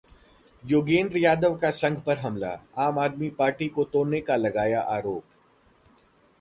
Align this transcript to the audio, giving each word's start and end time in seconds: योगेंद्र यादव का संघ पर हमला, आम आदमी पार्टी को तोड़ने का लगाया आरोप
योगेंद्र 0.63 1.17
यादव 1.17 1.57
का 1.57 1.69
संघ 1.71 1.97
पर 2.05 2.17
हमला, 2.17 2.55
आम 2.77 2.99
आदमी 2.99 3.29
पार्टी 3.29 3.67
को 3.67 3.83
तोड़ने 3.83 4.21
का 4.21 4.35
लगाया 4.35 4.81
आरोप 4.81 5.23